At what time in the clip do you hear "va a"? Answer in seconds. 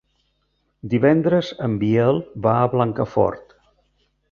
2.47-2.73